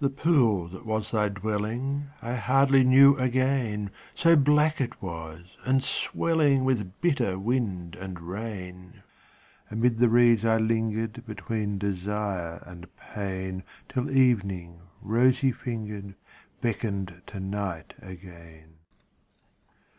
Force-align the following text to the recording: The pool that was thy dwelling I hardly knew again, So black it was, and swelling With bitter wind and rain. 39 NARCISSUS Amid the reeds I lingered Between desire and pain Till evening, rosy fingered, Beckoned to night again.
The 0.00 0.08
pool 0.08 0.68
that 0.68 0.86
was 0.86 1.10
thy 1.10 1.28
dwelling 1.28 2.06
I 2.22 2.32
hardly 2.32 2.82
knew 2.82 3.18
again, 3.18 3.90
So 4.14 4.36
black 4.36 4.80
it 4.80 5.02
was, 5.02 5.58
and 5.66 5.82
swelling 5.82 6.64
With 6.64 6.98
bitter 7.02 7.38
wind 7.38 7.94
and 7.94 8.18
rain. 8.20 9.02
39 9.68 9.68
NARCISSUS 9.68 9.72
Amid 9.72 9.98
the 9.98 10.08
reeds 10.08 10.44
I 10.46 10.56
lingered 10.56 11.26
Between 11.26 11.76
desire 11.76 12.62
and 12.64 12.86
pain 12.96 13.64
Till 13.90 14.10
evening, 14.10 14.80
rosy 15.02 15.52
fingered, 15.52 16.14
Beckoned 16.62 17.20
to 17.26 17.38
night 17.38 17.92
again. 18.00 18.76